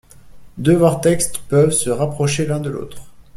deux 0.57 0.75
vortex 0.77 1.31
peuvent 1.47 1.69
se 1.73 1.91
rapprocher 1.91 2.47
l'un 2.47 2.59
de 2.59 2.71
l'autre 2.71 3.05